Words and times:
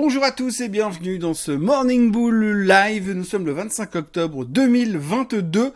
Bonjour 0.00 0.22
à 0.22 0.30
tous 0.30 0.60
et 0.60 0.68
bienvenue 0.68 1.18
dans 1.18 1.34
ce 1.34 1.50
Morning 1.50 2.12
Bull 2.12 2.64
Live. 2.68 3.10
Nous 3.10 3.24
sommes 3.24 3.44
le 3.44 3.50
25 3.50 3.96
octobre 3.96 4.44
2022 4.44 5.72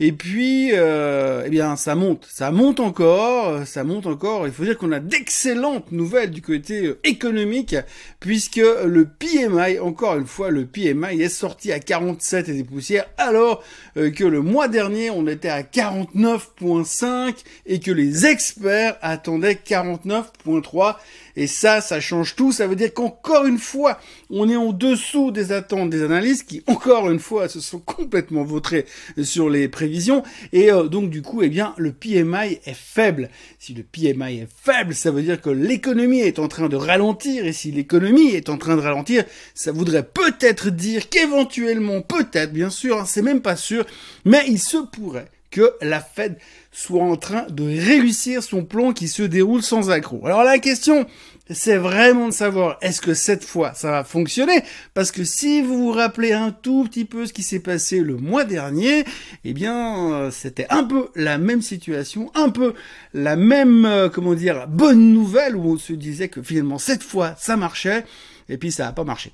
et 0.00 0.12
puis 0.12 0.70
euh, 0.72 1.42
eh 1.44 1.50
bien 1.50 1.76
ça 1.76 1.94
monte, 1.94 2.26
ça 2.30 2.50
monte 2.50 2.80
encore, 2.80 3.66
ça 3.66 3.84
monte 3.84 4.06
encore. 4.06 4.46
Il 4.46 4.54
faut 4.54 4.64
dire 4.64 4.78
qu'on 4.78 4.90
a 4.90 5.00
d'excellentes 5.00 5.92
nouvelles 5.92 6.30
du 6.30 6.40
côté 6.40 6.86
euh, 6.86 6.98
économique 7.04 7.76
puisque 8.20 8.56
le 8.56 9.04
PMI, 9.06 9.78
encore 9.80 10.16
une 10.16 10.26
fois 10.26 10.48
le 10.48 10.64
PMI 10.64 11.20
est 11.20 11.28
sorti 11.28 11.70
à 11.70 11.78
47 11.78 12.48
et 12.48 12.54
des 12.54 12.64
poussières 12.64 13.04
alors 13.18 13.62
euh, 13.98 14.10
que 14.10 14.24
le 14.24 14.40
mois 14.40 14.68
dernier 14.68 15.10
on 15.10 15.26
était 15.26 15.50
à 15.50 15.60
49.5 15.60 17.34
et 17.66 17.80
que 17.80 17.90
les 17.90 18.24
experts 18.24 18.96
attendaient 19.02 19.60
49.3 19.62 20.96
et 21.38 21.46
ça, 21.46 21.80
ça 21.80 22.00
change 22.00 22.34
tout. 22.34 22.50
Ça 22.50 22.66
veut 22.66 22.74
dire 22.74 22.92
qu'encore 22.92 23.46
une 23.46 23.58
fois, 23.58 24.00
on 24.28 24.50
est 24.50 24.56
en 24.56 24.72
dessous 24.72 25.30
des 25.30 25.52
attentes 25.52 25.88
des 25.88 26.02
analystes 26.02 26.48
qui, 26.48 26.64
encore 26.66 27.08
une 27.10 27.20
fois, 27.20 27.48
se 27.48 27.60
sont 27.60 27.78
complètement 27.78 28.42
vautrés 28.42 28.86
sur 29.22 29.48
les 29.48 29.68
prévisions. 29.68 30.24
Et 30.52 30.72
euh, 30.72 30.88
donc, 30.88 31.10
du 31.10 31.22
coup, 31.22 31.42
eh 31.42 31.48
bien, 31.48 31.74
le 31.76 31.92
PMI 31.92 32.58
est 32.66 32.74
faible. 32.74 33.30
Si 33.60 33.72
le 33.72 33.84
PMI 33.84 34.40
est 34.40 34.48
faible, 34.52 34.96
ça 34.96 35.12
veut 35.12 35.22
dire 35.22 35.40
que 35.40 35.50
l'économie 35.50 36.22
est 36.22 36.40
en 36.40 36.48
train 36.48 36.68
de 36.68 36.74
ralentir. 36.74 37.46
Et 37.46 37.52
si 37.52 37.70
l'économie 37.70 38.30
est 38.30 38.48
en 38.48 38.58
train 38.58 38.74
de 38.74 38.82
ralentir, 38.82 39.24
ça 39.54 39.70
voudrait 39.70 40.02
peut-être 40.02 40.70
dire 40.70 41.08
qu'éventuellement, 41.08 42.02
peut-être, 42.02 42.52
bien 42.52 42.70
sûr, 42.70 42.98
hein, 42.98 43.04
c'est 43.06 43.22
même 43.22 43.42
pas 43.42 43.54
sûr, 43.54 43.86
mais 44.24 44.42
il 44.48 44.58
se 44.58 44.78
pourrait 44.78 45.30
que 45.50 45.72
la 45.80 46.00
Fed 46.00 46.38
soit 46.72 47.02
en 47.02 47.16
train 47.16 47.46
de 47.48 47.64
réussir 47.64 48.42
son 48.42 48.64
plan 48.64 48.92
qui 48.92 49.08
se 49.08 49.22
déroule 49.22 49.62
sans 49.62 49.90
accroc. 49.90 50.20
Alors 50.24 50.44
la 50.44 50.58
question, 50.58 51.06
c'est 51.50 51.76
vraiment 51.76 52.28
de 52.28 52.32
savoir 52.32 52.78
est-ce 52.82 53.00
que 53.00 53.14
cette 53.14 53.44
fois 53.44 53.72
ça 53.74 53.90
va 53.90 54.04
fonctionner? 54.04 54.62
Parce 54.94 55.10
que 55.10 55.24
si 55.24 55.62
vous 55.62 55.78
vous 55.78 55.92
rappelez 55.92 56.32
un 56.32 56.50
tout 56.50 56.84
petit 56.84 57.04
peu 57.04 57.26
ce 57.26 57.32
qui 57.32 57.42
s'est 57.42 57.60
passé 57.60 58.00
le 58.00 58.16
mois 58.16 58.44
dernier, 58.44 59.04
eh 59.44 59.52
bien 59.54 60.12
euh, 60.12 60.30
c'était 60.30 60.66
un 60.70 60.84
peu 60.84 61.08
la 61.14 61.38
même 61.38 61.62
situation, 61.62 62.30
un 62.34 62.50
peu 62.50 62.74
la 63.14 63.36
même 63.36 63.86
euh, 63.86 64.08
comment 64.08 64.34
dire 64.34 64.66
bonne 64.68 65.12
nouvelle 65.12 65.56
où 65.56 65.72
on 65.72 65.78
se 65.78 65.92
disait 65.94 66.28
que 66.28 66.42
finalement 66.42 66.78
cette 66.78 67.02
fois 67.02 67.34
ça 67.38 67.56
marchait 67.56 68.04
et 68.48 68.58
puis 68.58 68.70
ça 68.70 68.84
n'a 68.84 68.92
pas 68.92 69.04
marché. 69.04 69.32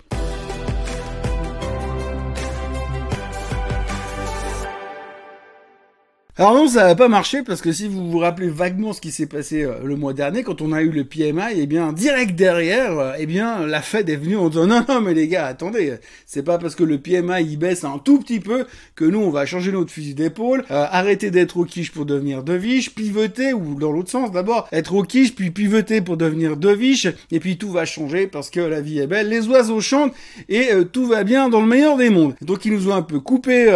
Alors 6.37 6.53
non, 6.53 6.67
ça 6.67 6.89
n'a 6.89 6.97
pas 6.97 7.07
marché 7.07 7.45
parce 7.45 7.63
que 7.63 7.71
si 7.71 7.87
vous 7.87 8.11
vous 8.11 8.19
rappelez 8.19 8.49
vaguement 8.49 8.93
ce 8.93 9.01
qui 9.01 9.13
s'est 9.13 9.27
passé 9.27 9.63
euh, 9.63 9.75
le 9.85 9.95
mois 9.95 10.15
dernier, 10.15 10.43
quand 10.43 10.63
on 10.63 10.73
a 10.73 10.83
eu 10.83 10.91
le 10.91 11.05
PMI, 11.05 11.55
eh 11.55 11.67
bien 11.67 11.93
direct 11.93 12.35
derrière, 12.35 12.99
euh, 12.99 13.13
eh 13.17 13.25
bien 13.27 13.65
la 13.65 13.81
Fed 13.83 14.11
est 14.11 14.17
venue 14.17 14.37
en 14.37 14.49
disant 14.49 14.67
non 14.67 14.85
non 14.89 15.01
mais 15.01 15.15
les 15.15 15.29
gars 15.29 15.47
attendez, 15.47 15.95
c'est 16.27 16.43
pas 16.43 16.59
parce 16.59 16.75
que 16.75 16.83
le 16.83 16.99
PMI 16.99 17.45
il 17.45 17.57
baisse 17.57 17.85
un 17.85 17.99
tout 17.99 18.19
petit 18.19 18.41
peu 18.41 18.67
que 18.97 19.05
nous 19.05 19.21
on 19.21 19.31
va 19.31 19.47
changer 19.47 19.71
notre 19.71 19.93
fusil 19.93 20.15
d'épaule, 20.15 20.65
euh, 20.73 20.87
arrêter 20.91 21.31
d'être 21.31 21.57
au 21.57 21.65
quiche 21.65 21.93
pour 21.93 22.05
devenir 22.05 22.43
deviche, 22.43 22.97
pivoter 22.97 23.53
ou 23.53 23.77
dans 23.77 23.93
l'autre 23.93 24.11
sens 24.11 24.33
d'abord 24.33 24.67
être 24.73 24.97
au 24.97 25.05
quiche 25.05 25.37
puis 25.37 25.53
pivoter 25.53 26.01
pour 26.01 26.17
devenir 26.17 26.57
deviche 26.57 27.07
et 27.31 27.39
puis 27.39 27.59
tout 27.59 27.71
va 27.71 27.85
changer 27.85 28.27
parce 28.27 28.51
que 28.51 28.59
la 28.59 28.81
vie 28.81 28.99
est 28.99 29.07
belle, 29.07 29.29
les 29.29 29.47
oiseaux 29.47 29.81
chantent 29.81 30.15
et 30.49 30.71
tout 30.93 31.07
va 31.07 31.23
bien 31.23 31.49
dans 31.49 31.61
le 31.61 31.69
meilleur 31.69 31.97
des 31.97 32.11
mondes. 32.11 32.35
Donc 32.41 32.65
ils 32.65 32.73
nous 32.73 32.89
ont 32.89 32.95
un 32.95 33.03
peu 33.03 33.21
coupé 33.21 33.67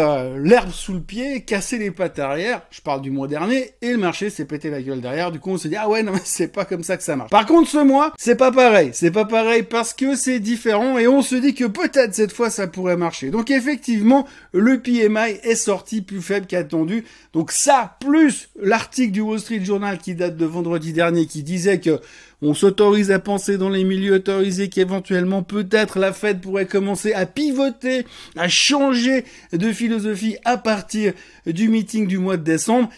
l'herbe 0.42 0.72
sous 0.72 0.94
le 0.94 1.00
pied, 1.00 1.42
cassé 1.42 1.78
les 1.78 1.92
pattes 1.92 2.18
arrière 2.18 2.47
je 2.70 2.80
parle 2.80 3.02
du 3.02 3.10
mois 3.10 3.28
dernier, 3.28 3.72
et 3.82 3.92
le 3.92 3.98
marché 3.98 4.30
s'est 4.30 4.44
pété 4.44 4.70
la 4.70 4.82
gueule 4.82 5.00
derrière, 5.00 5.32
du 5.32 5.40
coup 5.40 5.50
on 5.50 5.58
s'est 5.58 5.68
dit, 5.68 5.76
ah 5.76 5.88
ouais, 5.88 6.02
non 6.02 6.12
mais 6.12 6.20
c'est 6.24 6.48
pas 6.48 6.64
comme 6.64 6.82
ça 6.82 6.96
que 6.96 7.02
ça 7.02 7.16
marche. 7.16 7.30
Par 7.30 7.46
contre 7.46 7.68
ce 7.68 7.78
mois, 7.78 8.12
c'est 8.18 8.36
pas 8.36 8.52
pareil, 8.52 8.90
c'est 8.92 9.10
pas 9.10 9.24
pareil 9.24 9.62
parce 9.62 9.94
que 9.94 10.14
c'est 10.14 10.40
différent, 10.40 10.98
et 10.98 11.08
on 11.08 11.22
se 11.22 11.34
dit 11.34 11.54
que 11.54 11.64
peut-être 11.64 12.14
cette 12.14 12.32
fois 12.32 12.50
ça 12.50 12.66
pourrait 12.66 12.96
marcher. 12.96 13.30
Donc 13.30 13.50
effectivement, 13.50 14.26
le 14.52 14.80
PMI 14.80 15.38
est 15.42 15.54
sorti 15.54 16.02
plus 16.02 16.22
faible 16.22 16.46
qu'attendu, 16.46 17.04
donc 17.32 17.52
ça, 17.52 17.96
plus 18.00 18.48
l'article 18.60 19.12
du 19.12 19.20
Wall 19.20 19.40
Street 19.40 19.64
Journal 19.64 19.98
qui 19.98 20.14
date 20.14 20.36
de 20.36 20.46
vendredi 20.46 20.92
dernier, 20.92 21.26
qui 21.26 21.42
disait 21.42 21.80
que 21.80 22.00
on 22.40 22.54
s'autorise 22.54 23.10
à 23.10 23.18
penser 23.18 23.58
dans 23.58 23.68
les 23.68 23.84
milieux 23.84 24.14
autorisés 24.14 24.68
qu'éventuellement 24.68 25.42
peut-être 25.42 25.98
la 25.98 26.12
Fed 26.12 26.40
pourrait 26.40 26.66
commencer 26.66 27.12
à 27.12 27.26
pivoter, 27.26 28.06
à 28.36 28.48
changer 28.48 29.24
de 29.52 29.72
philosophie 29.72 30.36
à 30.44 30.56
partir 30.56 31.12
du 31.46 31.68
meeting 31.68 32.06
du 32.06 32.18
mois 32.18 32.36
de 32.36 32.44
décembre. 32.44 32.88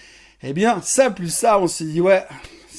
Eh 0.43 0.53
bien, 0.53 0.81
ça 0.83 1.11
plus 1.11 1.33
ça, 1.33 1.59
on 1.59 1.67
s'est 1.67 1.85
dit 1.85 2.01
ouais, 2.01 2.23